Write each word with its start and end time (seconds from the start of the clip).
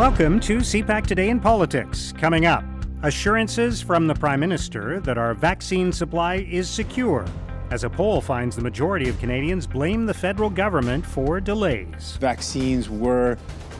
Welcome 0.00 0.40
to 0.40 0.60
CPAC 0.60 1.06
Today 1.06 1.28
in 1.28 1.40
Politics. 1.40 2.14
Coming 2.16 2.46
up, 2.46 2.64
assurances 3.02 3.82
from 3.82 4.06
the 4.06 4.14
Prime 4.14 4.40
Minister 4.40 4.98
that 5.00 5.18
our 5.18 5.34
vaccine 5.34 5.92
supply 5.92 6.36
is 6.36 6.70
secure. 6.70 7.26
As 7.70 7.84
a 7.84 7.90
poll 7.90 8.22
finds 8.22 8.56
the 8.56 8.62
majority 8.62 9.10
of 9.10 9.18
Canadians 9.18 9.66
blame 9.66 10.06
the 10.06 10.14
federal 10.14 10.48
government 10.48 11.04
for 11.04 11.38
delays. 11.38 12.16
Vaccines 12.18 12.88
were 12.88 13.36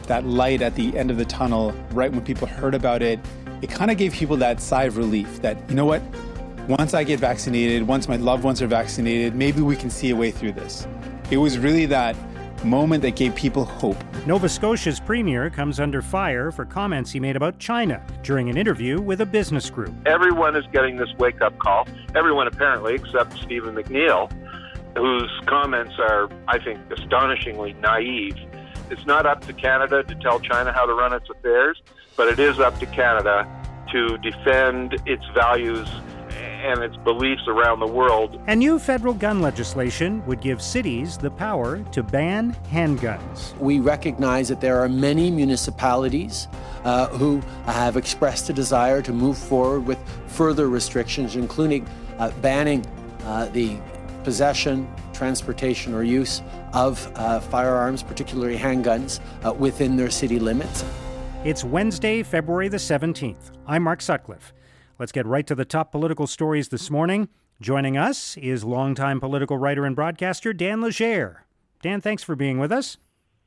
that 0.08 0.26
light 0.26 0.60
at 0.60 0.74
the 0.74 0.94
end 0.94 1.10
of 1.10 1.16
the 1.16 1.24
tunnel 1.24 1.72
right 1.92 2.12
when 2.12 2.22
people 2.22 2.46
heard 2.46 2.74
about 2.74 3.00
it. 3.00 3.18
It 3.62 3.70
kind 3.70 3.90
of 3.90 3.96
gave 3.96 4.12
people 4.12 4.36
that 4.36 4.60
sigh 4.60 4.84
of 4.84 4.98
relief 4.98 5.40
that, 5.40 5.56
you 5.70 5.74
know 5.74 5.86
what, 5.86 6.02
once 6.68 6.92
I 6.92 7.02
get 7.02 7.18
vaccinated, 7.18 7.84
once 7.84 8.08
my 8.08 8.16
loved 8.16 8.44
ones 8.44 8.60
are 8.60 8.66
vaccinated, 8.66 9.34
maybe 9.34 9.62
we 9.62 9.74
can 9.74 9.88
see 9.88 10.10
a 10.10 10.16
way 10.16 10.30
through 10.30 10.52
this. 10.52 10.86
It 11.30 11.38
was 11.38 11.58
really 11.58 11.86
that 11.86 12.14
moment 12.64 13.02
that 13.02 13.16
gave 13.16 13.34
people 13.34 13.64
hope. 13.64 13.96
Nova 14.26 14.48
Scotia's 14.48 15.00
premier 15.00 15.50
comes 15.50 15.80
under 15.80 16.02
fire 16.02 16.50
for 16.50 16.64
comments 16.64 17.10
he 17.10 17.20
made 17.20 17.36
about 17.36 17.58
China 17.58 18.02
during 18.22 18.50
an 18.50 18.56
interview 18.56 19.00
with 19.00 19.20
a 19.20 19.26
business 19.26 19.70
group. 19.70 19.92
Everyone 20.06 20.56
is 20.56 20.64
getting 20.72 20.96
this 20.96 21.08
wake 21.18 21.40
up 21.40 21.58
call. 21.58 21.86
Everyone, 22.14 22.46
apparently, 22.46 22.94
except 22.94 23.38
Stephen 23.38 23.74
McNeil, 23.74 24.30
whose 24.96 25.30
comments 25.46 25.94
are, 25.98 26.28
I 26.48 26.58
think, 26.58 26.78
astonishingly 26.90 27.72
naive. 27.74 28.36
It's 28.90 29.06
not 29.06 29.24
up 29.24 29.40
to 29.46 29.52
Canada 29.52 30.02
to 30.02 30.14
tell 30.16 30.40
China 30.40 30.72
how 30.72 30.84
to 30.84 30.94
run 30.94 31.12
its 31.12 31.30
affairs, 31.30 31.80
but 32.16 32.28
it 32.28 32.38
is 32.38 32.58
up 32.58 32.78
to 32.80 32.86
Canada 32.86 33.48
to 33.92 34.18
defend 34.18 35.00
its 35.06 35.24
values 35.34 35.88
and 36.62 36.82
its 36.82 36.96
beliefs 36.98 37.42
around 37.48 37.80
the 37.80 37.86
world. 37.86 38.40
And 38.46 38.60
new 38.60 38.78
federal 38.78 39.14
gun 39.14 39.40
legislation 39.40 40.24
would 40.26 40.40
give 40.40 40.60
cities 40.60 41.16
the 41.16 41.30
power 41.30 41.82
to 41.92 42.02
ban 42.02 42.54
handguns. 42.70 43.56
We 43.58 43.80
recognize 43.80 44.48
that 44.48 44.60
there 44.60 44.78
are 44.78 44.88
many 44.88 45.30
municipalities 45.30 46.48
uh, 46.84 47.08
who 47.08 47.40
have 47.66 47.96
expressed 47.96 48.50
a 48.50 48.52
desire 48.52 49.02
to 49.02 49.12
move 49.12 49.38
forward 49.38 49.86
with 49.86 49.98
further 50.26 50.68
restrictions, 50.68 51.36
including 51.36 51.86
uh, 52.18 52.30
banning 52.42 52.84
uh, 53.24 53.46
the 53.46 53.78
possession, 54.24 54.88
transportation, 55.12 55.94
or 55.94 56.02
use 56.02 56.42
of 56.72 57.10
uh, 57.14 57.40
firearms, 57.40 58.02
particularly 58.02 58.56
handguns, 58.56 59.20
uh, 59.44 59.52
within 59.52 59.96
their 59.96 60.10
city 60.10 60.38
limits. 60.38 60.84
It's 61.44 61.64
Wednesday, 61.64 62.22
February 62.22 62.68
the 62.68 62.76
17th. 62.76 63.52
I'm 63.66 63.82
Mark 63.82 64.02
Sutcliffe. 64.02 64.52
Let's 65.00 65.12
get 65.12 65.24
right 65.24 65.46
to 65.46 65.54
the 65.54 65.64
top 65.64 65.92
political 65.92 66.26
stories 66.26 66.68
this 66.68 66.90
morning. 66.90 67.30
Joining 67.58 67.96
us 67.96 68.36
is 68.36 68.64
longtime 68.64 69.18
political 69.18 69.56
writer 69.56 69.86
and 69.86 69.96
broadcaster 69.96 70.52
Dan 70.52 70.82
Legere. 70.82 71.46
Dan, 71.80 72.02
thanks 72.02 72.22
for 72.22 72.36
being 72.36 72.58
with 72.58 72.70
us. 72.70 72.98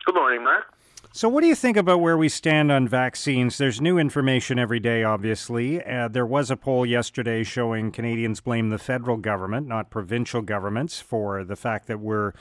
Good 0.03 0.15
morning, 0.15 0.43
Mark. 0.43 0.73
So, 1.11 1.29
what 1.29 1.41
do 1.41 1.47
you 1.47 1.53
think 1.53 1.77
about 1.77 2.01
where 2.01 2.17
we 2.17 2.27
stand 2.27 2.71
on 2.71 2.87
vaccines? 2.87 3.59
There's 3.59 3.79
new 3.79 3.99
information 3.99 4.57
every 4.57 4.79
day, 4.79 5.03
obviously. 5.03 5.79
Uh, 5.85 6.07
there 6.07 6.25
was 6.25 6.49
a 6.49 6.57
poll 6.57 6.87
yesterday 6.87 7.43
showing 7.43 7.91
Canadians 7.91 8.41
blame 8.41 8.71
the 8.71 8.79
federal 8.79 9.17
government, 9.17 9.67
not 9.67 9.91
provincial 9.91 10.41
governments, 10.41 11.01
for 11.01 11.43
the 11.43 11.55
fact 11.55 11.85
that 11.85 11.99
we're 11.99 12.33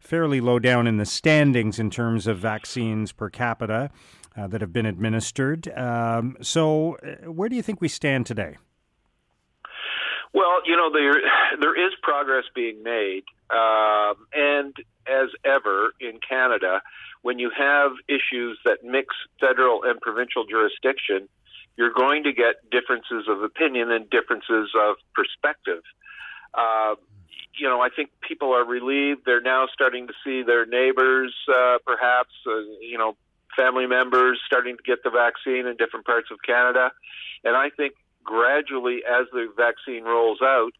fairly 0.00 0.40
low 0.40 0.58
down 0.58 0.86
in 0.86 0.96
the 0.96 1.04
standings 1.04 1.78
in 1.78 1.90
terms 1.90 2.26
of 2.26 2.38
vaccines 2.38 3.12
per 3.12 3.28
capita 3.28 3.90
uh, 4.36 4.46
that 4.48 4.60
have 4.60 4.72
been 4.72 4.86
administered. 4.86 5.68
Um, 5.76 6.36
so, 6.40 6.96
uh, 6.96 7.30
where 7.30 7.48
do 7.48 7.56
you 7.56 7.62
think 7.62 7.80
we 7.80 7.88
stand 7.88 8.26
today? 8.26 8.56
Well, 10.34 10.60
you 10.66 10.76
know 10.76 10.90
there 10.92 11.14
there 11.60 11.86
is 11.86 11.94
progress 12.02 12.44
being 12.54 12.82
made, 12.82 13.24
um, 13.50 14.26
and 14.34 14.74
as 15.06 15.28
ever 15.44 15.94
in 16.00 16.18
Canada, 16.26 16.82
when 17.22 17.38
you 17.38 17.50
have 17.56 17.92
issues 18.08 18.58
that 18.64 18.84
mix 18.84 19.14
federal 19.40 19.82
and 19.84 20.00
provincial 20.00 20.44
jurisdiction, 20.44 21.28
you're 21.76 21.92
going 21.92 22.24
to 22.24 22.32
get 22.32 22.68
differences 22.70 23.28
of 23.28 23.42
opinion 23.42 23.90
and 23.90 24.10
differences 24.10 24.70
of 24.78 24.96
perspective. 25.14 25.82
Uh, 26.54 26.96
you 27.58 27.68
know, 27.68 27.80
I 27.80 27.88
think 27.88 28.10
people 28.20 28.52
are 28.52 28.64
relieved. 28.64 29.22
They're 29.24 29.40
now 29.40 29.66
starting 29.72 30.06
to 30.08 30.12
see 30.24 30.42
their 30.42 30.66
neighbors, 30.66 31.34
uh, 31.48 31.78
perhaps, 31.86 32.34
uh, 32.46 32.60
you 32.80 32.98
know, 32.98 33.16
family 33.56 33.86
members 33.86 34.40
starting 34.46 34.76
to 34.76 34.82
get 34.82 35.02
the 35.02 35.10
vaccine 35.10 35.66
in 35.66 35.76
different 35.76 36.06
parts 36.06 36.28
of 36.30 36.38
Canada. 36.46 36.90
And 37.44 37.56
I 37.56 37.70
think 37.70 37.94
gradually, 38.24 39.00
as 39.08 39.26
the 39.32 39.46
vaccine 39.56 40.04
rolls 40.04 40.40
out, 40.42 40.72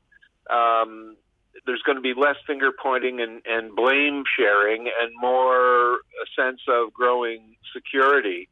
um, 0.50 1.16
there's 1.64 1.82
going 1.82 1.96
to 1.96 2.02
be 2.02 2.12
less 2.14 2.36
finger 2.46 2.70
pointing 2.70 3.20
and, 3.20 3.40
and 3.46 3.74
blame 3.74 4.24
sharing 4.36 4.90
and 5.00 5.12
more 5.18 5.94
a 5.94 6.26
sense 6.38 6.60
of 6.68 6.92
growing 6.92 7.56
security. 7.74 8.48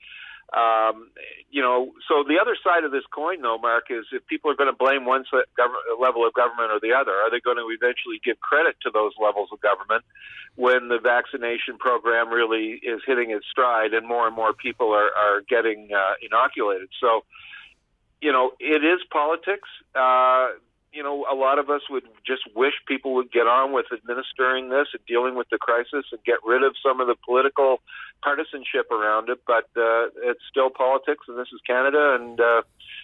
Um, 0.53 1.11
you 1.51 1.63
know, 1.63 1.93
so 2.09 2.23
the 2.23 2.39
other 2.41 2.57
side 2.63 2.85
of 2.85 2.93
this 2.93 3.05
coin, 3.13 3.43
though, 3.43 3.59
Mark, 3.59 3.85
is 3.91 4.05
if 4.13 4.27
people 4.27 4.51
are 4.51 4.55
going 4.55 4.71
to 4.71 4.77
blame 4.77 5.05
one 5.05 5.25
level 5.99 6.27
of 6.27 6.35
government 6.35 6.71
or 6.71 6.79
the 6.81 6.93
other, 6.93 7.13
are 7.13 7.31
they 7.31 7.41
going 7.41 7.57
to 7.57 7.67
eventually 7.71 8.21
give 8.25 8.39
credit 8.41 8.77
to 8.83 8.91
those 8.93 9.13
levels 9.21 9.49
of 9.53 9.61
government 9.61 10.05
when 10.57 10.89
the 10.89 10.99
vaccination 10.99 11.79
program 11.79 12.29
really 12.29 12.79
is 12.83 13.01
hitting 13.07 13.31
its 13.31 13.47
stride 13.51 13.95
and 13.95 14.07
more 14.07 14.27
and 14.27 14.37
more 14.37 14.53
people 14.53 14.93
are, 14.93 15.11
are 15.17 15.41
getting 15.49 15.89
uh, 15.95 16.15
inoculated? 16.23 16.89
So, 17.01 17.25
you 18.21 18.33
know, 18.33 18.53
it 18.61 18.85
is 18.85 19.01
politics. 19.11 19.69
Uh, 19.95 20.49
you 20.95 21.03
know, 21.03 21.27
a 21.31 21.35
lot 21.35 21.59
of 21.59 21.69
us 21.71 21.83
would 21.91 22.05
just 22.25 22.43
wish 22.55 22.75
people 22.87 23.15
would 23.15 23.33
get 23.33 23.47
on 23.47 23.73
with 23.73 23.87
administering 23.93 24.71
this 24.71 24.87
and 24.93 25.05
dealing 25.07 25.35
with 25.35 25.49
the 25.51 25.59
crisis 25.59 26.07
and 26.13 26.23
get 26.25 26.39
rid 26.47 26.63
of 26.63 26.75
some 26.81 27.01
of 27.01 27.09
the 27.09 27.17
political 27.25 27.81
partisanship 28.23 28.91
around 28.91 29.29
it. 29.29 29.41
But 29.47 29.65
uh, 29.77 30.15
it's 30.23 30.41
still 30.49 30.71
politics, 30.71 31.25
and 31.29 31.37
this 31.37 31.49
is 31.53 31.61
Canada, 31.67 32.17
and 32.19 32.41
uh, 32.41 32.63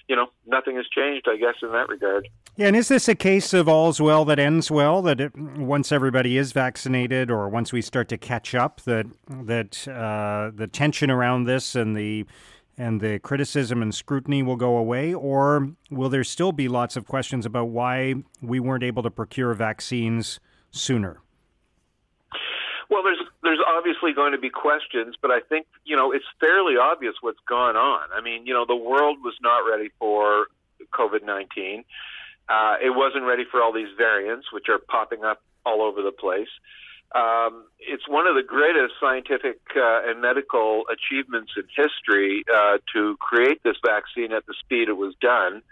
you 0.08 0.14
know, 0.14 0.28
nothing 0.46 0.76
has 0.76 0.86
changed, 0.86 1.26
I 1.28 1.36
guess, 1.36 1.56
in 1.62 1.72
that 1.72 1.88
regard. 1.88 2.28
Yeah, 2.56 2.68
and 2.68 2.76
is 2.76 2.88
this 2.88 3.08
a 3.08 3.14
case 3.14 3.52
of 3.52 3.68
all's 3.68 4.00
well 4.00 4.24
that 4.26 4.38
ends 4.38 4.70
well? 4.70 5.02
That 5.02 5.20
it, 5.20 5.36
once 5.36 5.90
everybody 5.90 6.36
is 6.36 6.52
vaccinated, 6.52 7.30
or 7.30 7.48
once 7.48 7.72
we 7.72 7.82
start 7.82 8.08
to 8.10 8.18
catch 8.18 8.54
up, 8.54 8.82
that 8.82 9.06
that 9.28 9.88
uh, 9.88 10.52
the 10.54 10.68
tension 10.68 11.10
around 11.10 11.44
this 11.44 11.74
and 11.74 11.96
the 11.96 12.26
and 12.78 13.00
the 13.00 13.18
criticism 13.18 13.82
and 13.82 13.94
scrutiny 13.94 14.42
will 14.42 14.56
go 14.56 14.76
away, 14.76 15.12
or 15.12 15.70
will 15.90 16.08
there 16.08 16.24
still 16.24 16.52
be 16.52 16.68
lots 16.68 16.96
of 16.96 17.06
questions 17.06 17.44
about 17.44 17.68
why 17.68 18.14
we 18.40 18.60
weren't 18.60 18.84
able 18.84 19.02
to 19.02 19.10
procure 19.10 19.52
vaccines 19.54 20.40
sooner? 20.70 21.20
Well, 22.88 23.02
there's 23.04 23.22
there's 23.42 23.60
obviously 23.66 24.12
going 24.12 24.32
to 24.32 24.38
be 24.38 24.50
questions, 24.50 25.14
but 25.20 25.30
I 25.30 25.40
think 25.40 25.66
you 25.84 25.96
know 25.96 26.12
it's 26.12 26.24
fairly 26.40 26.74
obvious 26.76 27.14
what's 27.20 27.38
gone 27.48 27.76
on. 27.76 28.08
I 28.12 28.20
mean, 28.20 28.46
you 28.46 28.52
know, 28.52 28.64
the 28.66 28.76
world 28.76 29.18
was 29.22 29.34
not 29.40 29.60
ready 29.60 29.90
for 29.98 30.46
COVID 30.92 31.24
nineteen. 31.24 31.84
Uh, 32.48 32.74
it 32.82 32.90
wasn't 32.90 33.24
ready 33.24 33.44
for 33.48 33.62
all 33.62 33.72
these 33.72 33.94
variants, 33.96 34.52
which 34.52 34.68
are 34.68 34.78
popping 34.78 35.22
up 35.24 35.40
all 35.64 35.82
over 35.82 36.02
the 36.02 36.10
place. 36.10 36.48
Um, 37.14 37.64
it's 37.80 38.08
one 38.08 38.28
of 38.28 38.36
the 38.36 38.42
greatest 38.42 38.94
scientific 39.00 39.58
uh, 39.74 40.08
and 40.08 40.20
medical 40.20 40.84
achievements 40.86 41.52
in 41.56 41.64
history 41.74 42.44
uh, 42.54 42.78
to 42.94 43.16
create 43.18 43.62
this 43.64 43.76
vaccine 43.84 44.32
at 44.32 44.46
the 44.46 44.54
speed 44.60 44.88
it 44.88 44.96
was 44.96 45.14
done, 45.20 45.62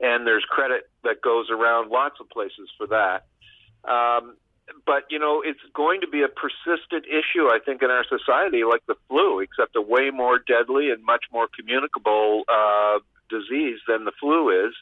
and 0.00 0.26
there's 0.26 0.44
credit 0.44 0.90
that 1.04 1.22
goes 1.22 1.50
around 1.50 1.90
lots 1.90 2.16
of 2.20 2.28
places 2.30 2.68
for 2.76 2.88
that. 2.88 3.26
Um, 3.88 4.36
but 4.86 5.04
you 5.08 5.20
know, 5.20 5.40
it's 5.44 5.60
going 5.72 6.00
to 6.00 6.08
be 6.08 6.22
a 6.22 6.28
persistent 6.28 7.06
issue, 7.06 7.46
I 7.46 7.58
think, 7.64 7.82
in 7.82 7.90
our 7.90 8.04
society, 8.04 8.64
like 8.64 8.84
the 8.86 8.96
flu, 9.08 9.38
except 9.38 9.76
a 9.76 9.80
way 9.80 10.10
more 10.10 10.38
deadly 10.38 10.90
and 10.90 11.02
much 11.04 11.24
more 11.32 11.48
communicable 11.56 12.42
uh, 12.48 12.98
disease 13.30 13.78
than 13.86 14.04
the 14.04 14.12
flu 14.18 14.66
is 14.66 14.74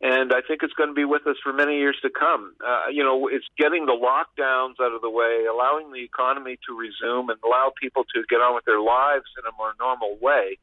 and 0.00 0.32
I 0.32 0.40
think 0.40 0.62
it's 0.62 0.72
going 0.72 0.88
to 0.88 0.94
be 0.94 1.04
with 1.04 1.26
us 1.26 1.36
for 1.42 1.52
many 1.52 1.76
years 1.76 1.96
to 2.02 2.10
come. 2.10 2.54
Uh, 2.66 2.88
you 2.90 3.04
know, 3.04 3.28
it's 3.28 3.44
getting 3.58 3.84
the 3.84 3.92
lockdowns 3.92 4.80
out 4.80 4.94
of 4.94 5.02
the 5.02 5.10
way, 5.10 5.44
allowing 5.44 5.92
the 5.92 6.02
economy 6.02 6.58
to 6.66 6.76
resume, 6.76 7.28
and 7.28 7.38
allow 7.44 7.72
people 7.80 8.04
to 8.14 8.22
get 8.28 8.36
on 8.36 8.54
with 8.54 8.64
their 8.64 8.80
lives 8.80 9.26
in 9.36 9.44
a 9.46 9.54
more 9.58 9.74
normal 9.78 10.16
way. 10.20 10.58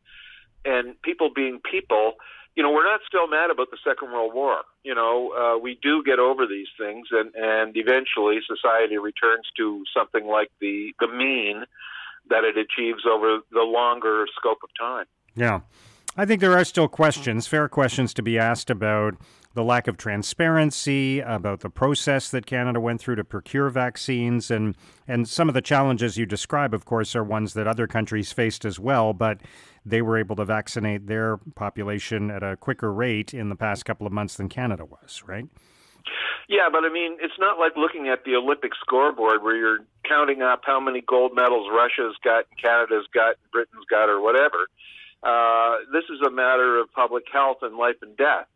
And 0.66 1.00
people 1.04 1.30
being 1.34 1.60
people, 1.70 2.14
you 2.56 2.64
know, 2.64 2.72
we're 2.72 2.84
not 2.84 3.02
still 3.06 3.28
mad 3.28 3.52
about 3.52 3.70
the 3.70 3.78
Second 3.86 4.12
World 4.12 4.34
War. 4.34 4.62
You 4.84 4.96
know, 4.96 5.32
uh, 5.38 5.60
we 5.60 5.78
do 5.84 6.02
get 6.04 6.18
over 6.18 6.48
these 6.48 6.68
things, 6.80 7.08
and 7.12 7.30
and 7.36 7.78
eventually 7.78 8.40
society 8.42 8.98
returns 8.98 9.46
to 9.58 9.84
something 9.96 10.26
like 10.26 10.50
the 10.60 10.94
the 11.00 11.08
mean 11.08 11.64
that 12.32 12.44
it 12.44 12.58
achieves 12.58 13.06
over 13.06 13.40
the 13.52 13.62
longer 13.62 14.26
scope 14.36 14.60
of 14.64 14.70
time. 14.78 15.06
Yeah. 15.36 15.60
I 16.20 16.26
think 16.26 16.42
there 16.42 16.58
are 16.58 16.66
still 16.66 16.88
questions, 16.88 17.46
mm-hmm. 17.46 17.52
fair 17.52 17.70
questions 17.70 18.12
to 18.16 18.24
be 18.24 18.40
asked 18.40 18.72
about 18.72 19.16
the 19.54 19.64
lack 19.64 19.88
of 19.88 19.98
transparency, 19.98 21.20
about 21.20 21.60
the 21.60 21.70
process 21.70 22.32
that 22.32 22.48
Canada 22.48 22.80
went 22.80 23.00
through 23.00 23.16
to 23.18 23.24
procure 23.24 23.70
vaccines, 23.70 24.50
and 24.50 24.76
and 25.08 25.28
some 25.30 25.48
of 25.48 25.54
the 25.54 25.62
challenges 25.62 26.18
you 26.18 26.26
describe, 26.26 26.74
of 26.74 26.86
course, 26.86 27.16
are 27.16 27.24
ones 27.24 27.54
that 27.54 27.68
other 27.68 27.86
countries 27.86 28.32
faced 28.34 28.66
as 28.66 28.80
well, 28.80 29.14
but 29.14 29.42
they 29.86 30.02
were 30.02 30.18
able 30.18 30.36
to 30.36 30.46
vaccinate 30.46 31.06
their 31.06 31.38
population 31.56 32.32
at 32.32 32.42
a 32.42 32.58
quicker 32.58 32.92
rate 32.92 33.34
in 33.34 33.50
the 33.50 33.56
past 33.56 33.86
couple 33.86 34.08
of 34.08 34.12
months 34.12 34.38
than 34.38 34.50
Canada 34.50 34.86
was, 34.86 35.24
right? 35.28 35.46
Yeah, 36.50 36.70
but 36.72 36.84
I 36.84 36.90
mean, 36.90 37.18
it's 37.22 37.38
not 37.38 37.60
like 37.60 37.74
looking 37.76 38.08
at 38.08 38.24
the 38.24 38.36
Olympic 38.36 38.72
scoreboard 38.82 39.44
where 39.44 39.56
you're 39.56 39.86
counting 40.08 40.42
up 40.42 40.62
how 40.66 40.80
many 40.80 41.02
gold 41.02 41.34
medals 41.36 41.68
Russia's 41.72 42.16
got, 42.24 42.46
Canada's 42.62 43.06
got, 43.14 43.36
Britain's 43.52 43.86
got, 43.90 44.10
or 44.10 44.22
whatever 44.22 44.68
Uh, 45.24 45.78
this 45.92 46.04
is 46.10 46.22
a 46.26 46.32
matter 46.32 46.80
of 46.80 46.92
public 46.94 47.24
health 47.32 47.58
and 47.62 47.76
life 47.78 47.98
and 48.02 48.16
death. 48.18 48.48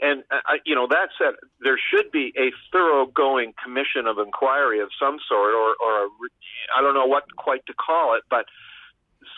And 0.00 0.22
uh, 0.30 0.58
you 0.64 0.74
know 0.74 0.86
that 0.88 1.08
said, 1.18 1.34
there 1.60 1.78
should 1.78 2.12
be 2.12 2.32
a 2.38 2.50
thoroughgoing 2.72 3.52
commission 3.62 4.06
of 4.06 4.18
inquiry 4.18 4.80
of 4.80 4.90
some 5.00 5.18
sort, 5.28 5.54
or, 5.54 5.74
or 5.82 6.06
a, 6.06 6.08
I 6.76 6.82
don't 6.82 6.94
know 6.94 7.06
what 7.06 7.24
quite 7.36 7.66
to 7.66 7.74
call 7.74 8.14
it, 8.16 8.22
but 8.30 8.46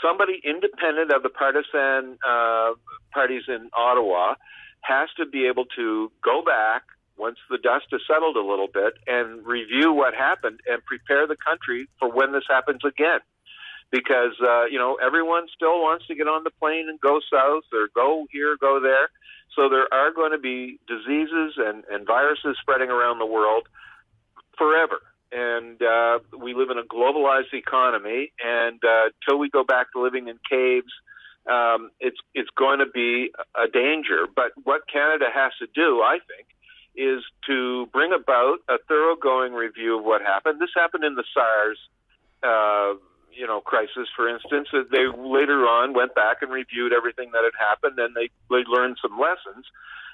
somebody 0.02 0.40
independent 0.44 1.12
of 1.12 1.22
the 1.22 1.30
partisan 1.30 2.18
uh, 2.26 2.72
parties 3.12 3.44
in 3.48 3.70
Ottawa 3.76 4.34
has 4.82 5.08
to 5.16 5.26
be 5.26 5.46
able 5.46 5.64
to 5.76 6.10
go 6.22 6.42
back 6.42 6.82
once 7.16 7.36
the 7.50 7.58
dust 7.58 7.86
has 7.92 8.00
settled 8.06 8.36
a 8.36 8.40
little 8.40 8.68
bit 8.72 8.94
and 9.06 9.44
review 9.46 9.92
what 9.92 10.14
happened 10.14 10.60
and 10.66 10.82
prepare 10.84 11.26
the 11.26 11.36
country 11.36 11.86
for 11.98 12.10
when 12.10 12.32
this 12.32 12.44
happens 12.48 12.80
again. 12.84 13.20
Because 13.90 14.34
uh, 14.42 14.66
you 14.66 14.78
know 14.78 14.96
everyone 15.02 15.46
still 15.54 15.80
wants 15.80 16.06
to 16.06 16.14
get 16.14 16.28
on 16.28 16.44
the 16.44 16.50
plane 16.50 16.88
and 16.88 17.00
go 17.00 17.20
south 17.32 17.64
or 17.72 17.88
go 17.94 18.26
here, 18.30 18.56
go 18.60 18.80
there. 18.80 19.10
So 19.56 19.68
there 19.68 19.92
are 19.92 20.12
going 20.12 20.30
to 20.30 20.38
be 20.38 20.78
diseases 20.86 21.54
and, 21.58 21.82
and 21.90 22.06
viruses 22.06 22.56
spreading 22.60 22.88
around 22.88 23.18
the 23.18 23.26
world 23.26 23.66
forever 24.56 25.00
and 25.32 25.80
uh, 25.82 26.18
we 26.38 26.54
live 26.54 26.70
in 26.70 26.78
a 26.78 26.82
globalized 26.82 27.52
economy. 27.52 28.32
And 28.44 28.80
uh, 28.84 29.10
till 29.26 29.38
we 29.38 29.48
go 29.48 29.64
back 29.64 29.92
to 29.92 30.02
living 30.02 30.28
in 30.28 30.38
caves, 30.48 30.92
um, 31.50 31.90
it's 32.00 32.18
it's 32.34 32.50
going 32.56 32.80
to 32.80 32.86
be 32.86 33.30
a 33.56 33.68
danger. 33.68 34.26
But 34.34 34.52
what 34.64 34.82
Canada 34.92 35.26
has 35.32 35.52
to 35.60 35.66
do, 35.74 36.00
I 36.02 36.18
think, 36.26 36.48
is 36.94 37.22
to 37.46 37.86
bring 37.92 38.12
about 38.12 38.58
a 38.68 38.76
thoroughgoing 38.88 39.52
review 39.52 39.98
of 39.98 40.04
what 40.04 40.22
happened. 40.22 40.60
This 40.60 40.70
happened 40.74 41.04
in 41.04 41.14
the 41.14 41.24
SARS. 41.32 41.78
Uh, 42.42 42.98
you 43.32 43.46
know, 43.46 43.60
crisis, 43.60 44.08
for 44.16 44.28
instance, 44.28 44.68
they 44.72 45.06
later 45.06 45.66
on 45.66 45.94
went 45.94 46.14
back 46.14 46.38
and 46.42 46.50
reviewed 46.50 46.92
everything 46.92 47.30
that 47.32 47.42
had 47.44 47.56
happened, 47.58 47.98
and 47.98 48.14
they, 48.14 48.30
they 48.48 48.64
learned 48.68 48.96
some 49.00 49.18
lessons. 49.18 49.66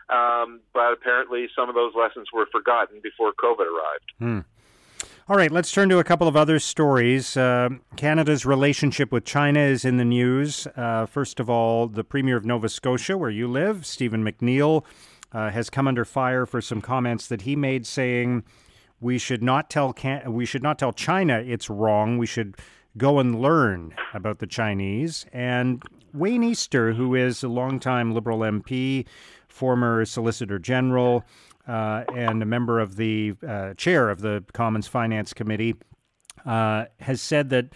Um, 0.09 0.61
but 0.73 0.93
apparently, 0.93 1.49
some 1.57 1.69
of 1.69 1.75
those 1.75 1.93
lessons 1.95 2.29
were 2.33 2.47
forgotten 2.53 3.01
before 3.03 3.33
COVID 3.33 3.67
arrived. 3.67 4.13
Hmm. 4.19 4.41
All 5.29 5.37
right, 5.37 5.51
let's 5.51 5.73
turn 5.73 5.89
to 5.89 5.99
a 5.99 6.05
couple 6.05 6.29
of 6.29 6.37
other 6.37 6.61
stories. 6.61 7.37
Uh, 7.37 7.71
Canada's 7.97 8.47
relationship 8.47 9.11
with 9.11 9.25
China 9.25 9.59
is 9.59 9.85
in 9.85 9.97
the 9.97 10.05
news. 10.05 10.69
Uh, 10.77 11.05
first 11.07 11.41
of 11.41 11.51
all, 11.51 11.89
the 11.89 12.05
Premier 12.05 12.37
of 12.37 12.45
Nova 12.45 12.69
Scotia, 12.69 13.19
where 13.19 13.31
you 13.31 13.49
live, 13.49 13.85
Stephen 13.85 14.23
McNeil, 14.25 14.85
uh, 15.33 15.51
has 15.51 15.69
come 15.69 15.89
under 15.89 16.05
fire 16.05 16.47
for 16.47 16.61
some 16.61 16.81
comments 16.81 17.27
that 17.27 17.43
he 17.43 17.57
made, 17.57 17.87
saying 17.87 18.45
we 19.01 19.19
should 19.19 19.43
not 19.43 19.69
tell 19.69 19.93
Can- 19.93 20.33
we 20.33 20.47
should 20.47 20.63
not 20.63 20.79
tell 20.79 20.93
China 20.93 21.43
it's 21.45 21.69
wrong. 21.69 22.19
We 22.19 22.27
should 22.27 22.57
go 22.97 23.19
and 23.19 23.41
learn 23.41 23.95
about 24.15 24.39
the 24.39 24.47
Chinese. 24.47 25.27
And 25.33 25.83
Wayne 26.13 26.43
Easter, 26.43 26.93
who 26.93 27.15
is 27.15 27.43
a 27.43 27.49
longtime 27.49 28.13
Liberal 28.13 28.41
MP, 28.41 29.07
former 29.49 30.05
Solicitor 30.05 30.59
General 30.59 31.25
uh, 31.69 32.05
and 32.15 32.43
a 32.43 32.47
member 32.47 32.81
of 32.81 32.97
the 32.97 33.35
uh, 33.47 33.75
chair 33.75 34.09
of 34.09 34.21
the 34.21 34.45
Commons 34.53 34.87
Finance 34.87 35.33
Committee, 35.33 35.75
uh, 36.45 36.87
has 37.01 37.21
said 37.21 37.51
that 37.51 37.67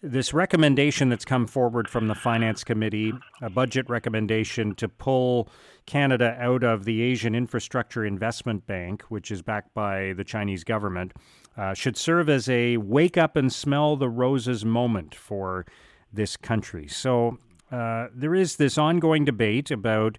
this 0.00 0.32
recommendation 0.32 1.08
that's 1.08 1.24
come 1.24 1.46
forward 1.46 1.88
from 1.88 2.06
the 2.06 2.14
Finance 2.14 2.62
Committee, 2.62 3.12
a 3.42 3.50
budget 3.50 3.88
recommendation 3.88 4.74
to 4.76 4.88
pull 4.88 5.48
Canada 5.86 6.36
out 6.38 6.62
of 6.62 6.84
the 6.84 7.02
Asian 7.02 7.34
Infrastructure 7.34 8.04
Investment 8.04 8.64
Bank, 8.66 9.02
which 9.08 9.32
is 9.32 9.42
backed 9.42 9.74
by 9.74 10.12
the 10.12 10.22
Chinese 10.22 10.62
government, 10.62 11.12
uh, 11.58 11.74
should 11.74 11.96
serve 11.96 12.28
as 12.28 12.48
a 12.48 12.76
wake 12.76 13.18
up 13.18 13.36
and 13.36 13.52
smell 13.52 13.96
the 13.96 14.08
roses 14.08 14.64
moment 14.64 15.14
for 15.14 15.66
this 16.12 16.36
country. 16.36 16.86
So 16.86 17.38
uh, 17.70 18.06
there 18.14 18.34
is 18.34 18.56
this 18.56 18.78
ongoing 18.78 19.24
debate 19.24 19.70
about 19.70 20.18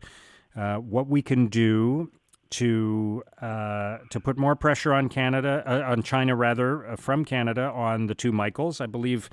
uh, 0.55 0.75
what 0.75 1.07
we 1.07 1.21
can 1.21 1.47
do 1.47 2.11
to 2.51 3.23
uh, 3.41 3.99
to 4.09 4.19
put 4.19 4.37
more 4.37 4.55
pressure 4.55 4.93
on 4.93 5.07
Canada, 5.07 5.63
uh, 5.65 5.91
on 5.91 6.03
China 6.03 6.35
rather, 6.35 6.95
from 6.97 7.23
Canada 7.23 7.71
on 7.73 8.07
the 8.07 8.15
two 8.15 8.31
Michaels. 8.31 8.81
I 8.81 8.87
believe 8.87 9.29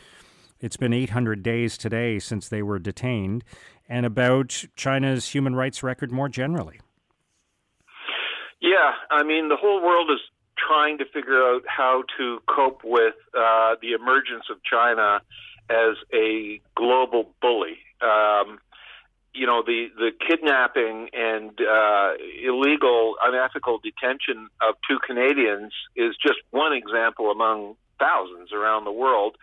it's 0.61 0.77
been 0.77 0.93
800 0.93 1.43
days 1.43 1.77
today 1.77 2.19
since 2.19 2.49
they 2.49 2.63
were 2.63 2.79
detained, 2.79 3.43
and 3.89 4.07
about 4.07 4.65
China's 4.77 5.29
human 5.29 5.55
rights 5.57 5.83
record 5.83 6.13
more 6.13 6.29
generally. 6.29 6.79
Yeah, 8.61 8.93
I 9.11 9.23
mean 9.23 9.49
the 9.49 9.57
whole 9.57 9.83
world 9.83 10.11
is 10.11 10.21
trying 10.57 10.99
to 10.99 11.05
figure 11.05 11.43
out 11.43 11.63
how 11.67 12.05
to 12.19 12.41
cope 12.47 12.83
with 12.85 13.15
uh, 13.37 13.77
the 13.81 13.93
emergence 13.93 14.45
of 14.51 14.59
China 14.65 15.21
as 15.69 15.97
a 16.13 16.61
global 16.75 17.31
bully. 17.41 17.79
Um, 18.01 18.59
you 19.35 19.47
know 19.47 19.63
the 19.65 19.89
the 19.97 20.11
kidnapping 20.27 21.11
and 21.13 21.51
uh, 21.61 22.13
illegal, 22.43 23.17
unethical 23.23 23.79
detention 23.79 24.49
of 24.67 24.77
two 24.89 24.99
Canadians 25.07 25.73
is 25.95 26.17
just 26.21 26.39
one 26.51 26.73
example 26.73 27.31
among 27.31 27.77
thousands 27.99 28.53
around 28.53 28.85
the 28.85 28.93
world 28.93 29.37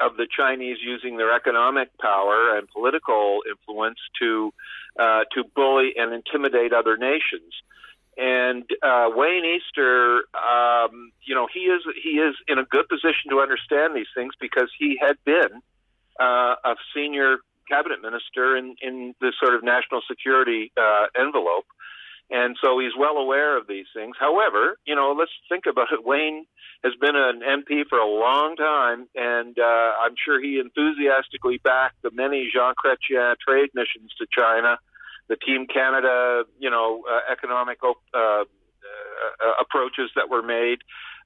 of 0.00 0.16
the 0.16 0.26
Chinese 0.26 0.78
using 0.80 1.16
their 1.16 1.34
economic 1.34 1.88
power 1.98 2.56
and 2.56 2.68
political 2.68 3.40
influence 3.48 3.98
to 4.20 4.52
uh, 4.98 5.24
to 5.34 5.44
bully 5.56 5.92
and 5.96 6.12
intimidate 6.12 6.72
other 6.72 6.96
nations. 6.96 7.52
And 8.16 8.64
uh, 8.82 9.08
Wayne 9.14 9.44
Easter, 9.44 10.24
um, 10.36 11.12
you 11.24 11.34
know, 11.34 11.48
he 11.52 11.60
is 11.60 11.82
he 12.02 12.18
is 12.18 12.34
in 12.46 12.58
a 12.58 12.64
good 12.64 12.88
position 12.88 13.30
to 13.30 13.40
understand 13.40 13.96
these 13.96 14.10
things 14.14 14.34
because 14.38 14.70
he 14.78 14.98
had 15.00 15.16
been 15.24 15.62
uh, 16.20 16.54
a 16.64 16.76
senior 16.94 17.38
cabinet 17.68 18.02
minister 18.02 18.56
in, 18.56 18.76
in 18.82 19.14
this 19.20 19.32
sort 19.42 19.54
of 19.54 19.62
national 19.62 20.02
security 20.08 20.72
uh, 20.76 21.06
envelope. 21.18 21.64
And 22.30 22.56
so 22.62 22.78
he's 22.78 22.92
well 22.98 23.16
aware 23.16 23.58
of 23.58 23.66
these 23.66 23.86
things. 23.94 24.16
However, 24.18 24.78
you 24.86 24.94
know, 24.94 25.14
let's 25.18 25.32
think 25.48 25.64
about 25.68 25.88
it. 25.92 26.04
Wayne 26.04 26.46
has 26.82 26.94
been 27.00 27.14
an 27.14 27.40
MP 27.40 27.84
for 27.88 27.98
a 27.98 28.08
long 28.08 28.56
time, 28.56 29.06
and 29.14 29.58
uh, 29.58 29.92
I'm 30.00 30.14
sure 30.16 30.40
he 30.40 30.58
enthusiastically 30.58 31.58
backed 31.62 32.00
the 32.02 32.10
many 32.10 32.48
Jean 32.52 32.74
Chrétien 32.74 33.36
trade 33.46 33.70
missions 33.74 34.12
to 34.18 34.26
China, 34.32 34.78
the 35.28 35.36
Team 35.36 35.66
Canada, 35.66 36.44
you 36.58 36.70
know, 36.70 37.04
uh, 37.10 37.32
economic 37.32 37.78
uh, 37.82 37.88
uh, 38.14 38.44
approaches 39.60 40.10
that 40.16 40.28
were 40.28 40.42
made 40.42 40.78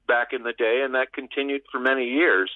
back 0.06 0.28
in 0.32 0.42
the 0.42 0.52
day, 0.52 0.82
and 0.84 0.94
that 0.94 1.12
continued 1.12 1.62
for 1.70 1.80
many 1.80 2.04
years. 2.04 2.50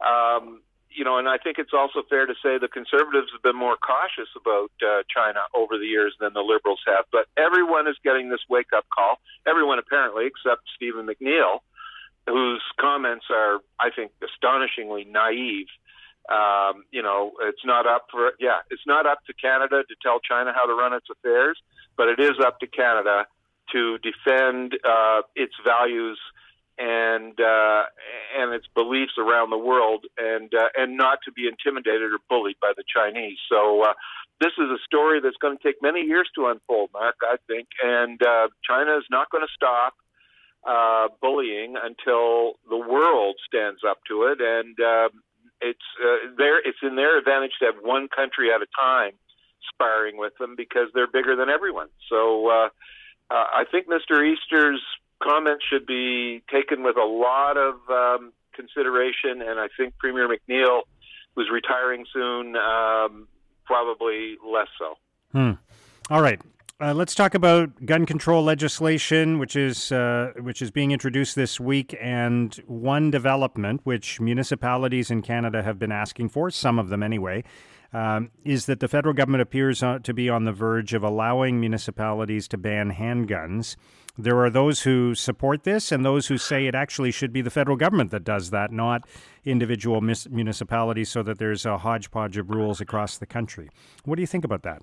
Um, 0.00 0.60
you 0.94 1.04
know, 1.04 1.18
and 1.18 1.28
I 1.28 1.38
think 1.38 1.58
it's 1.58 1.74
also 1.74 2.02
fair 2.08 2.24
to 2.24 2.34
say 2.40 2.56
the 2.58 2.68
conservatives 2.68 3.28
have 3.32 3.42
been 3.42 3.56
more 3.56 3.76
cautious 3.76 4.30
about 4.38 4.70
uh, 4.80 5.02
China 5.10 5.40
over 5.52 5.76
the 5.76 5.86
years 5.86 6.14
than 6.20 6.32
the 6.34 6.40
liberals 6.40 6.80
have. 6.86 7.04
But 7.10 7.26
everyone 7.36 7.88
is 7.88 7.96
getting 8.04 8.30
this 8.30 8.40
wake 8.48 8.70
up 8.74 8.86
call. 8.94 9.18
Everyone 9.46 9.78
apparently, 9.80 10.26
except 10.26 10.62
Stephen 10.76 11.06
McNeil, 11.06 11.58
whose 12.28 12.62
comments 12.80 13.26
are, 13.28 13.58
I 13.78 13.90
think, 13.90 14.12
astonishingly 14.22 15.04
naive. 15.04 15.66
Um, 16.30 16.84
you 16.90 17.02
know, 17.02 17.32
it's 17.42 17.64
not 17.64 17.86
up 17.86 18.06
for 18.10 18.32
yeah, 18.40 18.60
it's 18.70 18.86
not 18.86 19.06
up 19.06 19.18
to 19.26 19.34
Canada 19.34 19.82
to 19.88 19.94
tell 20.02 20.20
China 20.20 20.52
how 20.54 20.66
to 20.66 20.74
run 20.74 20.92
its 20.94 21.06
affairs, 21.10 21.58
but 21.96 22.08
it 22.08 22.18
is 22.18 22.32
up 22.44 22.60
to 22.60 22.66
Canada 22.66 23.26
to 23.72 23.98
defend 23.98 24.74
uh, 24.84 25.22
its 25.34 25.54
values 25.64 26.18
and 26.78 27.38
uh, 27.38 27.82
and 28.36 28.52
its 28.52 28.66
beliefs 28.74 29.12
around 29.18 29.50
the 29.50 29.58
world, 29.58 30.06
and 30.18 30.52
uh, 30.54 30.68
and 30.76 30.96
not 30.96 31.18
to 31.24 31.32
be 31.32 31.46
intimidated 31.46 32.12
or 32.12 32.18
bullied 32.28 32.56
by 32.60 32.72
the 32.76 32.84
Chinese. 32.88 33.38
So 33.48 33.82
uh, 33.82 33.92
this 34.40 34.52
is 34.58 34.70
a 34.70 34.78
story 34.84 35.20
that's 35.20 35.36
going 35.40 35.56
to 35.56 35.62
take 35.62 35.76
many 35.82 36.00
years 36.00 36.28
to 36.34 36.46
unfold, 36.46 36.90
Mark. 36.92 37.16
I 37.22 37.36
think, 37.46 37.68
and 37.82 38.20
uh, 38.22 38.48
China 38.68 38.96
is 38.98 39.04
not 39.10 39.30
going 39.30 39.46
to 39.46 39.52
stop 39.54 39.94
uh, 40.66 41.08
bullying 41.20 41.76
until 41.80 42.54
the 42.68 42.78
world 42.78 43.36
stands 43.46 43.80
up 43.88 43.98
to 44.08 44.24
it, 44.24 44.40
and 44.40 44.78
uh, 44.80 45.08
it's 45.60 45.78
uh, 46.02 46.34
there. 46.36 46.58
It's 46.58 46.78
in 46.82 46.96
their 46.96 47.18
advantage 47.18 47.52
to 47.60 47.66
have 47.66 47.76
one 47.82 48.08
country 48.08 48.50
at 48.54 48.62
a 48.62 48.66
time 48.78 49.12
sparring 49.72 50.16
with 50.18 50.36
them 50.38 50.54
because 50.56 50.88
they're 50.94 51.06
bigger 51.06 51.36
than 51.36 51.48
everyone. 51.48 51.88
So. 52.08 52.50
Uh, 52.50 52.68
uh, 53.30 53.46
I 53.54 53.64
think 53.70 53.88
Mr. 53.88 54.22
Easter's 54.22 54.82
comments 55.22 55.64
should 55.68 55.86
be 55.86 56.42
taken 56.52 56.82
with 56.82 56.96
a 56.96 57.04
lot 57.04 57.56
of 57.56 57.74
um, 57.88 58.32
consideration, 58.54 59.42
and 59.42 59.58
I 59.58 59.68
think 59.76 59.96
Premier 59.98 60.28
McNeil, 60.28 60.82
who's 61.34 61.48
retiring 61.52 62.04
soon, 62.12 62.56
um, 62.56 63.28
probably 63.64 64.36
less 64.46 64.68
so. 64.78 64.94
Hmm. 65.32 65.52
All 66.10 66.20
right. 66.20 66.40
Uh, 66.80 66.92
let's 66.92 67.14
talk 67.14 67.36
about 67.36 67.86
gun 67.86 68.04
control 68.04 68.42
legislation, 68.42 69.38
which 69.38 69.54
is 69.54 69.92
uh, 69.92 70.32
which 70.40 70.60
is 70.60 70.72
being 70.72 70.90
introduced 70.90 71.36
this 71.36 71.60
week, 71.60 71.96
and 72.00 72.56
one 72.66 73.12
development 73.12 73.80
which 73.84 74.20
municipalities 74.20 75.08
in 75.08 75.22
Canada 75.22 75.62
have 75.62 75.78
been 75.78 75.92
asking 75.92 76.28
for, 76.28 76.50
some 76.50 76.80
of 76.80 76.88
them 76.88 77.00
anyway, 77.00 77.44
um, 77.92 78.28
is 78.44 78.66
that 78.66 78.80
the 78.80 78.88
federal 78.88 79.14
government 79.14 79.40
appears 79.40 79.84
to 80.02 80.12
be 80.12 80.28
on 80.28 80.46
the 80.46 80.52
verge 80.52 80.94
of 80.94 81.04
allowing 81.04 81.60
municipalities 81.60 82.48
to 82.48 82.58
ban 82.58 82.90
handguns. 82.90 83.76
There 84.18 84.44
are 84.44 84.50
those 84.50 84.82
who 84.82 85.14
support 85.14 85.62
this 85.62 85.92
and 85.92 86.04
those 86.04 86.26
who 86.26 86.36
say 86.36 86.66
it 86.66 86.74
actually 86.74 87.12
should 87.12 87.32
be 87.32 87.40
the 87.40 87.50
federal 87.50 87.76
government 87.76 88.10
that 88.10 88.24
does 88.24 88.50
that, 88.50 88.72
not 88.72 89.06
individual 89.44 90.00
mis- 90.00 90.28
municipalities, 90.28 91.08
so 91.08 91.22
that 91.22 91.38
there's 91.38 91.64
a 91.64 91.78
hodgepodge 91.78 92.36
of 92.36 92.50
rules 92.50 92.80
across 92.80 93.16
the 93.16 93.26
country. 93.26 93.70
What 94.04 94.16
do 94.16 94.22
you 94.22 94.26
think 94.26 94.44
about 94.44 94.64
that? 94.64 94.82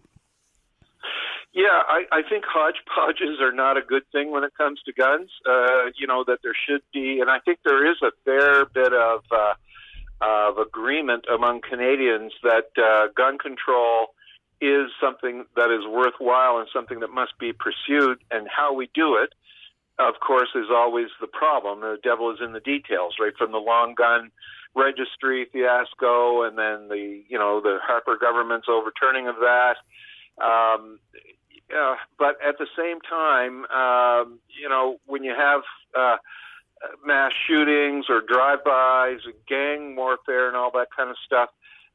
Yeah, 1.53 1.83
I, 1.85 2.03
I 2.11 2.21
think 2.27 2.45
hodgepodges 2.47 3.41
are 3.41 3.51
not 3.51 3.77
a 3.77 3.81
good 3.81 4.03
thing 4.11 4.31
when 4.31 4.43
it 4.45 4.53
comes 4.57 4.81
to 4.85 4.93
guns. 4.93 5.29
Uh, 5.45 5.91
you 5.97 6.07
know 6.07 6.23
that 6.25 6.39
there 6.43 6.55
should 6.67 6.81
be, 6.93 7.19
and 7.19 7.29
I 7.29 7.39
think 7.39 7.59
there 7.65 7.89
is 7.91 7.97
a 8.01 8.11
fair 8.23 8.65
bit 8.65 8.93
of 8.93 9.23
uh, 9.29 9.53
of 10.21 10.57
agreement 10.59 11.25
among 11.33 11.61
Canadians 11.61 12.31
that 12.43 12.71
uh, 12.77 13.07
gun 13.17 13.37
control 13.37 14.13
is 14.61 14.91
something 15.01 15.45
that 15.55 15.71
is 15.71 15.85
worthwhile 15.89 16.59
and 16.59 16.69
something 16.73 16.99
that 17.01 17.09
must 17.09 17.33
be 17.39 17.51
pursued. 17.51 18.19
And 18.29 18.47
how 18.47 18.73
we 18.73 18.89
do 18.93 19.15
it, 19.15 19.33
of 19.99 20.21
course, 20.25 20.49
is 20.55 20.67
always 20.71 21.07
the 21.19 21.27
problem. 21.27 21.81
The 21.81 21.97
devil 22.01 22.31
is 22.31 22.37
in 22.41 22.53
the 22.53 22.59
details, 22.61 23.15
right? 23.19 23.33
From 23.37 23.51
the 23.51 23.57
long 23.57 23.95
gun 23.95 24.31
registry 24.73 25.47
fiasco, 25.51 26.43
and 26.43 26.57
then 26.57 26.87
the 26.87 27.23
you 27.27 27.37
know 27.37 27.59
the 27.59 27.79
Harper 27.83 28.17
government's 28.21 28.67
overturning 28.69 29.27
of 29.27 29.35
that. 29.35 29.75
Um, 30.41 30.99
uh, 31.75 31.95
but 32.17 32.35
at 32.45 32.57
the 32.57 32.67
same 32.77 32.99
time, 33.01 33.65
um, 33.65 34.39
you 34.61 34.69
know, 34.69 34.97
when 35.05 35.23
you 35.23 35.33
have 35.37 35.61
uh, 35.97 36.17
mass 37.05 37.31
shootings 37.47 38.05
or 38.09 38.21
drive-bys, 38.21 39.19
gang 39.47 39.95
warfare, 39.95 40.47
and 40.47 40.57
all 40.57 40.71
that 40.71 40.87
kind 40.95 41.09
of 41.09 41.15
stuff, 41.25 41.49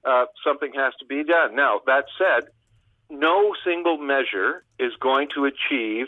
uh, 0.05 0.27
something 0.45 0.73
has 0.75 0.93
to 1.01 1.07
be 1.07 1.25
done. 1.25 1.57
Now, 1.57 1.81
that 1.87 2.05
said, 2.19 2.49
no 3.11 3.55
single 3.65 3.99
measure 3.99 4.65
is 4.79 4.93
going 5.01 5.29
to 5.35 5.45
achieve 5.45 6.07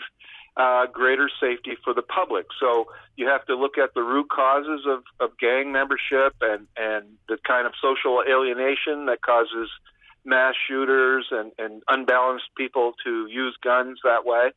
uh, 0.56 0.86
greater 0.86 1.30
safety 1.40 1.76
for 1.84 1.94
the 1.94 2.02
public. 2.02 2.46
So 2.58 2.86
you 3.16 3.28
have 3.28 3.44
to 3.46 3.54
look 3.54 3.78
at 3.78 3.94
the 3.94 4.02
root 4.02 4.28
causes 4.28 4.86
of, 4.86 5.04
of 5.20 5.38
gang 5.38 5.70
membership 5.72 6.34
and, 6.40 6.66
and 6.76 7.04
the 7.28 7.38
kind 7.46 7.66
of 7.66 7.72
social 7.80 8.22
alienation 8.28 9.06
that 9.06 9.22
causes 9.22 9.70
mass 10.28 10.54
shooters 10.68 11.26
and, 11.30 11.52
and 11.58 11.82
unbalanced 11.88 12.50
people 12.56 12.92
to 13.04 13.26
use 13.26 13.56
guns 13.62 13.98
that 14.04 14.24
way. 14.26 14.50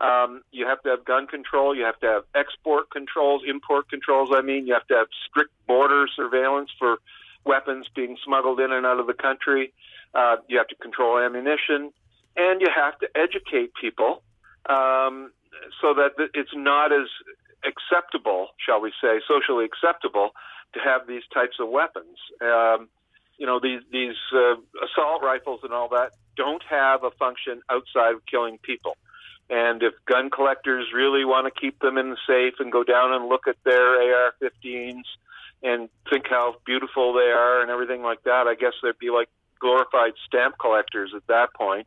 Um, 0.00 0.42
you 0.50 0.66
have 0.66 0.82
to 0.82 0.88
have 0.90 1.04
gun 1.04 1.26
control. 1.28 1.74
You 1.74 1.84
have 1.84 2.00
to 2.00 2.06
have 2.06 2.22
export 2.34 2.90
controls, 2.90 3.42
import 3.46 3.88
controls. 3.88 4.30
I 4.32 4.42
mean, 4.42 4.66
you 4.66 4.74
have 4.74 4.86
to 4.88 4.94
have 4.94 5.06
strict 5.28 5.52
border 5.68 6.06
surveillance 6.14 6.70
for 6.78 6.98
weapons 7.46 7.86
being 7.94 8.16
smuggled 8.24 8.58
in 8.58 8.72
and 8.72 8.84
out 8.84 8.98
of 8.98 9.06
the 9.06 9.14
country. 9.14 9.72
Uh, 10.14 10.36
you 10.48 10.58
have 10.58 10.68
to 10.68 10.74
control 10.76 11.18
ammunition, 11.18 11.92
and 12.36 12.60
you 12.60 12.68
have 12.74 12.98
to 12.98 13.08
educate 13.14 13.72
people 13.80 14.22
um, 14.68 15.30
so 15.80 15.94
that 15.94 16.12
it's 16.34 16.54
not 16.54 16.92
as 16.92 17.08
acceptable, 17.64 18.48
shall 18.64 18.80
we 18.80 18.92
say, 19.00 19.20
socially 19.28 19.64
acceptable 19.64 20.30
to 20.74 20.80
have 20.80 21.06
these 21.06 21.22
types 21.32 21.56
of 21.60 21.68
weapons. 21.68 22.18
Um, 22.42 22.88
you 23.38 23.46
know, 23.46 23.60
these 23.60 23.80
these 23.90 24.16
uh, 24.32 24.54
assault 24.84 25.22
rifles 25.22 25.60
and 25.62 25.72
all 25.72 25.88
that 25.88 26.12
don't 26.36 26.62
have 26.68 27.04
a 27.04 27.10
function 27.12 27.62
outside 27.70 28.14
of 28.14 28.26
killing 28.26 28.58
people. 28.58 28.96
And 29.50 29.82
if 29.82 29.92
gun 30.06 30.30
collectors 30.30 30.86
really 30.94 31.24
want 31.24 31.52
to 31.52 31.60
keep 31.60 31.78
them 31.80 31.98
in 31.98 32.10
the 32.10 32.16
safe 32.26 32.54
and 32.60 32.72
go 32.72 32.82
down 32.82 33.12
and 33.12 33.28
look 33.28 33.46
at 33.46 33.56
their 33.64 34.26
AR-15s 34.26 35.04
and 35.62 35.88
think 36.08 36.24
how 36.28 36.56
beautiful 36.64 37.12
they 37.12 37.30
are 37.30 37.60
and 37.60 37.70
everything 37.70 38.02
like 38.02 38.22
that, 38.24 38.46
I 38.46 38.54
guess 38.54 38.72
they'd 38.82 38.98
be 38.98 39.10
like 39.10 39.28
glorified 39.60 40.12
stamp 40.26 40.56
collectors 40.58 41.12
at 41.14 41.26
that 41.26 41.52
point. 41.54 41.86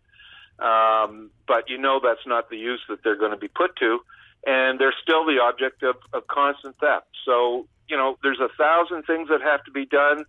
Um, 0.59 1.29
but 1.47 1.69
you 1.69 1.77
know 1.77 1.99
that's 2.03 2.25
not 2.25 2.49
the 2.49 2.57
use 2.57 2.81
that 2.89 3.03
they're 3.03 3.17
going 3.17 3.31
to 3.31 3.37
be 3.37 3.47
put 3.47 3.75
to, 3.77 3.99
and 4.45 4.79
they're 4.79 4.95
still 5.01 5.25
the 5.25 5.39
object 5.41 5.83
of, 5.83 5.95
of 6.13 6.25
constant 6.27 6.75
theft. 6.77 7.07
So 7.25 7.67
you 7.87 7.95
know 7.95 8.17
there's 8.23 8.39
a 8.39 8.49
thousand 8.57 9.03
things 9.03 9.29
that 9.29 9.41
have 9.41 9.63
to 9.65 9.71
be 9.71 9.85
done, 9.85 10.25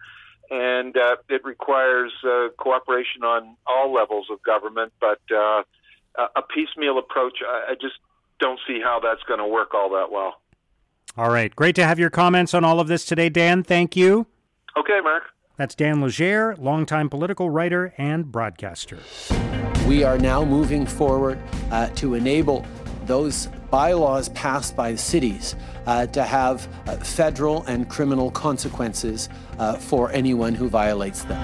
and 0.51 0.97
uh, 0.97 1.17
it 1.29 1.45
requires 1.45 2.13
uh, 2.25 2.49
cooperation 2.59 3.23
on 3.23 3.57
all 3.67 3.93
levels 3.93 4.27
of 4.31 4.43
government. 4.43 4.93
But 5.01 5.21
uh, 5.35 5.63
a 6.37 6.43
piecemeal 6.43 6.99
approach, 6.99 7.39
I, 7.47 7.73
I 7.73 7.75
just 7.75 7.97
don't 8.41 8.61
see 8.67 8.81
how 8.83 9.01
that's 9.01 9.23
going 9.25 9.41
to 9.41 9.47
work 9.47 9.75
all 9.75 9.91
that 9.91 10.11
well. 10.11 10.41
All 11.17 11.31
right. 11.31 11.55
Great 11.55 11.75
to 11.77 11.85
have 11.85 11.99
your 11.99 12.11
comments 12.11 12.55
on 12.55 12.65
all 12.65 12.81
of 12.81 12.89
this 12.89 13.05
today, 13.05 13.29
Dan. 13.29 13.63
Thank 13.63 13.97
you. 13.97 14.27
Okay, 14.77 15.01
Mark. 15.03 15.25
That's 15.57 15.75
Dan 15.75 16.01
Legere, 16.01 16.55
longtime 16.57 17.09
political 17.11 17.51
writer 17.51 17.93
and 17.99 18.31
broadcaster. 18.31 18.99
We 19.89 20.05
are 20.05 20.17
now 20.17 20.45
moving 20.45 20.87
forward 20.87 21.41
uh, 21.73 21.89
to 21.97 22.15
enable 22.15 22.65
those 23.07 23.49
bylaws 23.71 24.29
passed 24.31 24.77
by 24.77 24.95
cities 24.95 25.57
uh, 25.87 26.07
to 26.07 26.23
have 26.23 26.69
uh, 26.87 26.97
federal 26.97 27.63
and 27.65 27.89
criminal 27.89 28.31
consequences 28.31 29.29
uh, 29.59 29.77
for 29.77 30.11
anyone 30.13 30.55
who 30.55 30.69
violates 30.69 31.25
them. 31.25 31.39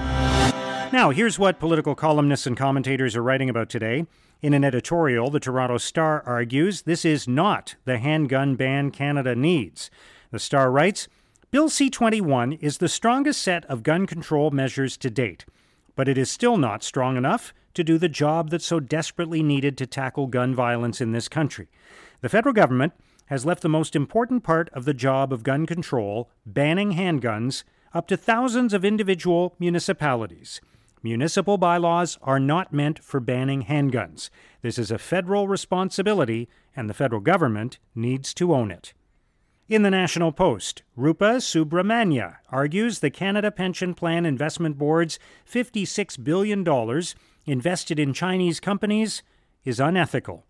Now, 0.91 1.09
here's 1.09 1.37
what 1.37 1.59
political 1.59 1.95
columnists 1.95 2.47
and 2.47 2.55
commentators 2.55 3.15
are 3.15 3.23
writing 3.23 3.49
about 3.49 3.69
today. 3.69 4.05
In 4.41 4.53
an 4.53 4.63
editorial, 4.63 5.29
the 5.29 5.39
Toronto 5.39 5.77
Star 5.77 6.21
argues 6.25 6.83
this 6.83 7.03
is 7.03 7.27
not 7.27 7.75
the 7.85 7.97
handgun 7.97 8.55
ban 8.55 8.91
Canada 8.91 9.35
needs. 9.35 9.89
The 10.31 10.39
Star 10.39 10.71
writes 10.71 11.07
Bill 11.51 11.69
C 11.69 11.89
21 11.89 12.53
is 12.53 12.77
the 12.77 12.89
strongest 12.89 13.41
set 13.41 13.65
of 13.65 13.83
gun 13.83 14.05
control 14.05 14.51
measures 14.51 14.97
to 14.97 15.09
date, 15.09 15.45
but 15.95 16.07
it 16.07 16.17
is 16.17 16.29
still 16.29 16.57
not 16.57 16.83
strong 16.83 17.17
enough 17.17 17.53
to 17.73 17.83
do 17.83 17.97
the 17.97 18.09
job 18.09 18.49
that's 18.49 18.65
so 18.65 18.79
desperately 18.79 19.43
needed 19.43 19.77
to 19.77 19.85
tackle 19.85 20.27
gun 20.27 20.53
violence 20.55 21.01
in 21.01 21.11
this 21.11 21.27
country. 21.27 21.67
The 22.21 22.29
federal 22.29 22.53
government 22.53 22.93
has 23.27 23.45
left 23.45 23.61
the 23.61 23.69
most 23.69 23.95
important 23.95 24.43
part 24.43 24.69
of 24.69 24.85
the 24.85 24.93
job 24.93 25.33
of 25.33 25.43
gun 25.43 25.65
control, 25.65 26.29
banning 26.45 26.93
handguns, 26.93 27.63
up 27.93 28.07
to 28.07 28.17
thousands 28.17 28.73
of 28.73 28.85
individual 28.85 29.55
municipalities. 29.59 30.61
Municipal 31.01 31.57
bylaws 31.57 32.17
are 32.23 32.39
not 32.39 32.73
meant 32.73 33.03
for 33.03 33.19
banning 33.19 33.65
handguns. 33.65 34.29
This 34.61 34.79
is 34.79 34.91
a 34.91 34.97
federal 34.97 35.47
responsibility, 35.47 36.49
and 36.75 36.89
the 36.89 36.95
federal 36.95 37.21
government 37.21 37.77
needs 37.93 38.33
to 38.35 38.53
own 38.53 38.71
it. 38.71 38.93
In 39.67 39.81
the 39.81 39.91
National 39.91 40.31
Post, 40.31 40.83
Rupa 40.95 41.37
Subramanya 41.37 42.37
argues 42.49 42.99
the 42.99 43.09
Canada 43.09 43.49
Pension 43.49 43.95
Plan 43.95 44.25
Investment 44.25 44.77
Board's 44.77 45.17
$56 45.49 46.23
billion 46.23 46.63
invested 47.45 47.99
in 47.99 48.13
Chinese 48.13 48.59
companies 48.59 49.23
is 49.63 49.79
unethical. 49.79 50.45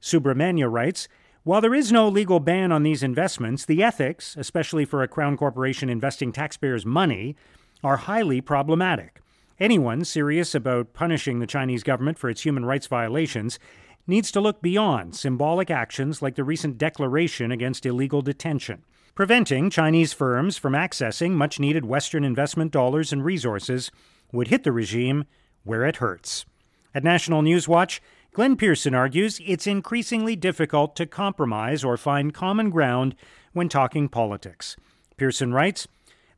Subramanya 0.00 0.70
writes 0.70 1.08
While 1.44 1.60
there 1.60 1.74
is 1.74 1.92
no 1.92 2.08
legal 2.08 2.40
ban 2.40 2.72
on 2.72 2.82
these 2.82 3.02
investments, 3.02 3.64
the 3.64 3.82
ethics, 3.82 4.36
especially 4.38 4.84
for 4.84 5.02
a 5.02 5.08
Crown 5.08 5.36
Corporation 5.36 5.88
investing 5.88 6.32
taxpayers' 6.32 6.86
money, 6.86 7.36
are 7.82 7.96
highly 7.96 8.40
problematic. 8.40 9.20
Anyone 9.58 10.04
serious 10.04 10.54
about 10.54 10.94
punishing 10.94 11.38
the 11.38 11.46
Chinese 11.46 11.82
government 11.82 12.18
for 12.18 12.30
its 12.30 12.42
human 12.42 12.64
rights 12.64 12.86
violations 12.86 13.58
needs 14.06 14.30
to 14.32 14.40
look 14.40 14.62
beyond 14.62 15.14
symbolic 15.14 15.70
actions 15.70 16.22
like 16.22 16.34
the 16.34 16.44
recent 16.44 16.78
declaration 16.78 17.52
against 17.52 17.84
illegal 17.84 18.22
detention. 18.22 18.82
Preventing 19.14 19.68
Chinese 19.68 20.12
firms 20.12 20.56
from 20.56 20.72
accessing 20.72 21.32
much 21.32 21.60
needed 21.60 21.84
Western 21.84 22.24
investment 22.24 22.72
dollars 22.72 23.12
and 23.12 23.24
resources 23.24 23.90
would 24.32 24.48
hit 24.48 24.64
the 24.64 24.72
regime 24.72 25.24
where 25.64 25.84
it 25.84 25.96
hurts. 25.96 26.46
At 26.94 27.04
National 27.04 27.42
News 27.42 27.68
Watch, 27.68 28.00
Glen 28.32 28.56
Pearson 28.56 28.94
argues 28.94 29.40
it's 29.44 29.66
increasingly 29.66 30.36
difficult 30.36 30.94
to 30.94 31.04
compromise 31.04 31.82
or 31.82 31.96
find 31.96 32.32
common 32.32 32.70
ground 32.70 33.16
when 33.52 33.68
talking 33.68 34.08
politics. 34.08 34.76
Pearson 35.16 35.52
writes, 35.52 35.88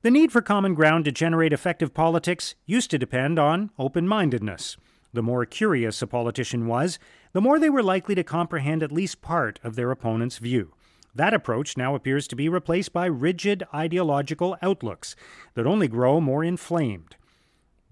the 0.00 0.10
need 0.10 0.32
for 0.32 0.40
common 0.40 0.74
ground 0.74 1.04
to 1.04 1.12
generate 1.12 1.52
effective 1.52 1.92
politics 1.92 2.54
used 2.66 2.90
to 2.90 2.98
depend 2.98 3.38
on 3.38 3.70
open 3.78 4.08
mindedness. 4.08 4.76
The 5.12 5.22
more 5.22 5.44
curious 5.44 6.00
a 6.00 6.06
politician 6.06 6.66
was, 6.66 6.98
the 7.34 7.42
more 7.42 7.58
they 7.58 7.70
were 7.70 7.82
likely 7.82 8.14
to 8.14 8.24
comprehend 8.24 8.82
at 8.82 8.90
least 8.90 9.20
part 9.20 9.60
of 9.62 9.76
their 9.76 9.90
opponent's 9.90 10.38
view. 10.38 10.72
That 11.14 11.34
approach 11.34 11.76
now 11.76 11.94
appears 11.94 12.26
to 12.28 12.36
be 12.36 12.48
replaced 12.48 12.94
by 12.94 13.04
rigid 13.04 13.64
ideological 13.74 14.56
outlooks 14.62 15.14
that 15.54 15.66
only 15.66 15.88
grow 15.88 16.20
more 16.20 16.42
inflamed. 16.42 17.16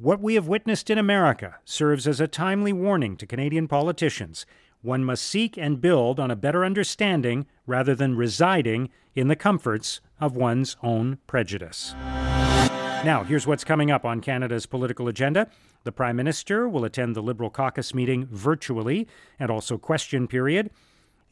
What 0.03 0.23
we 0.23 0.35
have 0.37 0.49
witnessed 0.49 0.89
in 0.89 0.97
America 0.97 1.57
serves 1.67 2.09
as 2.09 2.23
a 2.23 2.27
timely 2.27 2.73
warning 2.73 3.19
to 3.19 3.27
Canadian 3.27 3.69
politicians. 3.69 4.47
One 4.81 5.05
must 5.05 5.23
seek 5.23 5.59
and 5.59 5.79
build 5.79 6.19
on 6.19 6.31
a 6.31 6.37
better 6.37 6.65
understanding 6.65 7.47
rather 7.67 7.95
than 7.95 8.17
residing 8.17 8.89
in 9.15 9.29
the 9.29 9.37
comforts 9.37 10.01
of 10.19 10.35
one's 10.35 10.79
own 10.83 11.19
prejudice. 11.27 11.93
Now, 13.05 13.25
here's 13.29 13.47
what's 13.47 13.63
coming 13.63 13.91
up 13.91 14.07
on 14.07 14.23
Canada's 14.23 14.65
political 14.65 15.07
agenda. 15.07 15.49
The 15.85 15.93
Prime 15.93 16.17
Minister 16.17 16.67
will 16.67 16.87
attend 16.87 17.15
the 17.15 17.23
Liberal 17.23 17.51
caucus 17.51 17.93
meeting 17.93 18.27
virtually 18.31 19.07
and 19.39 19.51
also 19.51 19.77
question 19.77 20.27
period. 20.27 20.71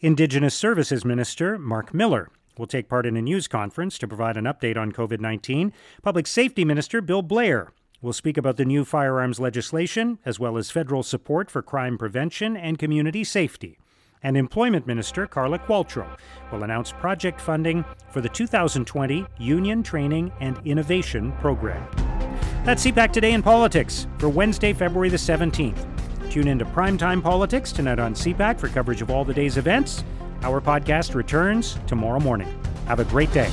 Indigenous 0.01 0.55
Services 0.55 1.07
Minister 1.07 1.59
Marc 1.59 1.95
Miller 1.95 2.29
will 2.59 2.67
take 2.67 2.91
part 2.91 3.07
in 3.07 3.17
a 3.17 3.23
news 3.23 3.49
conference 3.49 3.97
to 3.97 4.07
provide 4.07 4.37
an 4.37 4.45
update 4.45 4.77
on 4.77 4.93
COVID 4.93 5.21
19. 5.21 5.73
Public 6.03 6.27
Safety 6.27 6.67
Minister 6.67 7.01
Bill 7.01 7.23
Blair 7.23 7.73
We'll 8.00 8.12
speak 8.12 8.37
about 8.37 8.57
the 8.57 8.64
new 8.64 8.85
firearms 8.85 9.40
legislation, 9.40 10.21
as 10.25 10.38
well 10.38 10.57
as 10.57 10.71
federal 10.71 11.02
support 11.02 11.50
for 11.50 11.62
crime 11.62 11.99
prevention 11.99 12.57
and 12.57 12.78
community 12.78 13.25
safety. 13.25 13.76
And 14.23 14.37
Employment 14.37 14.87
Minister 14.87 15.26
Carla 15.26 15.59
Qualtrough 15.59 16.17
will 16.52 16.62
announce 16.62 16.93
project 16.93 17.40
funding 17.40 17.85
for 18.12 18.21
the 18.21 18.28
2020 18.28 19.26
Union 19.38 19.83
Training 19.83 20.31
and 20.40 20.64
Innovation 20.64 21.33
Program. 21.40 21.85
That's 22.64 22.87
CPAC 22.87 23.12
Today 23.12 23.33
in 23.33 23.43
Politics 23.43 24.07
for 24.19 24.28
Wednesday, 24.28 24.73
February 24.73 25.09
the 25.09 25.17
17th. 25.17 26.31
Tune 26.31 26.47
into 26.47 26.64
Primetime 26.67 27.21
Politics 27.21 27.73
tonight 27.73 27.99
on 27.99 28.14
CPAC 28.14 28.61
for 28.61 28.69
coverage 28.69 29.02
of 29.02 29.11
all 29.11 29.25
the 29.25 29.35
day's 29.35 29.57
events. 29.57 30.05
Our 30.43 30.61
podcast 30.61 31.17
returns 31.17 31.78
tomorrow 31.88 32.21
morning. 32.21 32.62
Have 32.87 33.00
a 33.00 33.05
great 33.05 33.33
day. 33.33 33.50